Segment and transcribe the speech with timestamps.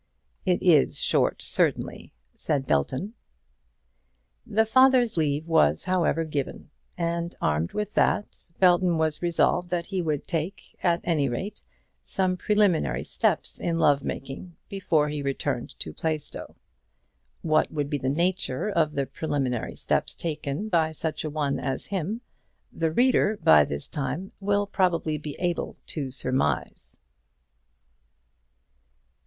[0.47, 3.13] "It is short certainly," said Belton.
[4.47, 10.01] The father's leave was however given, and armed with that, Belton was resolved that he
[10.01, 11.61] would take, at any rate,
[12.03, 16.55] some preliminary steps in love making before he returned to Plaistow.
[17.43, 21.85] What would be the nature of the preliminary steps taken by such a one as
[21.85, 22.21] him,
[22.73, 26.97] the reader by this time will probably be able to surmise.